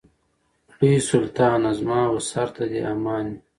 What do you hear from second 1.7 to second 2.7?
زما و سر ته